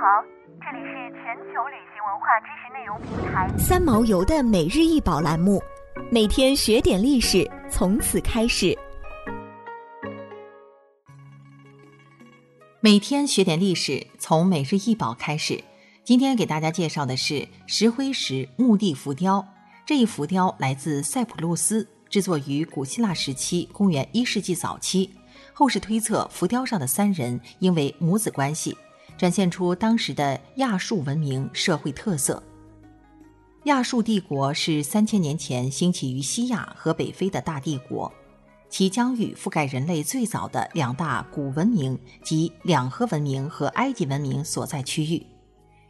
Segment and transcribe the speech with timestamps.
[0.00, 0.22] 好，
[0.60, 5.60] 这里是全球旅行文化知识内容平台三毛游的每日一宝栏目，
[6.08, 8.78] 每天学点历史，从此开始。
[12.78, 15.64] 每天学点历史，从每日一宝开始。
[16.04, 19.44] 今天给大家介绍的是石灰石墓地浮雕。
[19.84, 25.10] 这一浮雕来自塞浦路斯，制作于古希腊时期，公元一世纪早期。
[25.52, 28.78] 后世推测，浮雕上的三人应为母子关系。
[29.18, 32.42] 展现出当时的亚述文明社会特色。
[33.64, 38.10] 亚述帝国是三千年前兴起于西亚和北非的大帝国，
[38.70, 45.26] 其疆域覆盖人类最早的两大古文明及两河文明和埃及文明所在区域。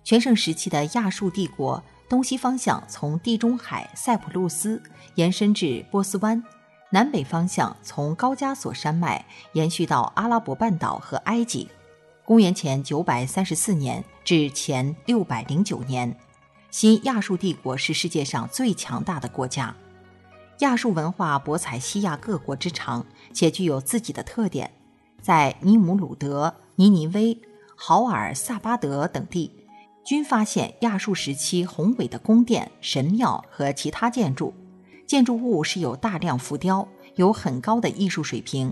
[0.03, 4.83] 全盛时期的亚述帝国东西方向从地中海塞浦路斯
[5.17, 6.43] 延伸至波斯湾，
[6.91, 11.69] 南北方向从高加索山脉延续到阿拉伯半岛和埃及。
[12.29, 16.15] 公元前九百三十四年至前六百零九年，
[16.71, 19.75] 新亚述帝国是世界上最强大的国家。
[20.59, 24.71] 亚述文化博采西亚各国之长，且具有自己的特点。
[25.23, 27.41] 在尼姆鲁德、尼尼微、
[27.75, 29.51] 豪尔萨巴德等地，
[30.05, 34.53] 均发现亚述时期宏伟的宫殿、神庙和其他建筑。
[35.07, 38.71] 建筑物是有大量浮雕，有很高的艺术水平，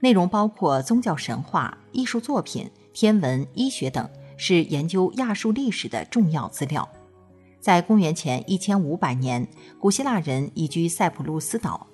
[0.00, 2.70] 内容包括宗教神话、艺术作品。
[2.94, 6.88] 天文、医学等是研究亚述历史的重要资料。
[7.60, 9.46] 在公元前一千五百年，
[9.80, 11.86] 古希腊人移居塞浦路斯岛，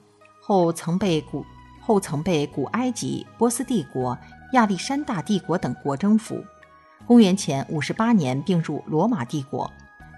[0.43, 1.45] 后曾被古
[1.81, 4.17] 后曾被古埃及、波斯帝国、
[4.53, 6.45] 亚历山大帝国等国征服。
[7.07, 9.69] 公元前五十八年并入罗马帝国。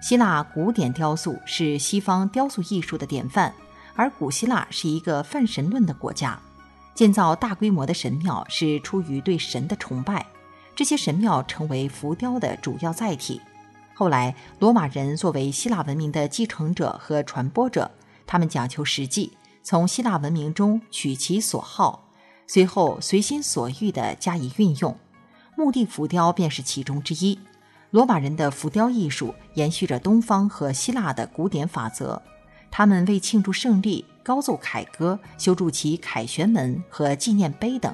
[0.01, 3.53] 希腊古典雕塑是西方雕塑艺术的典范，
[3.95, 6.37] 而古希腊是一个泛神论的国家，
[6.93, 10.25] 建造大规模的神庙是出于对神的崇拜。
[10.75, 13.41] 这些神庙成为浮雕的主要载体。
[13.93, 17.91] 后来，罗马人作为希腊文明的继承者和传播者，
[18.25, 19.31] 他们讲求实际，
[19.61, 22.09] 从希腊文明中取其所好，
[22.47, 24.97] 随后随心所欲地加以运用。
[25.55, 27.37] 墓地浮雕便是其中之一。
[27.91, 32.19] 罗马人的浮雕艺术延续着东方和希腊的古典法则，
[32.71, 37.93] 他们为庆祝胜利高奏凯歌，修筑起凯旋门和纪念碑等。